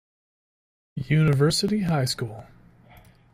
University 0.95 1.81
High 1.83 2.05
School 2.05 2.43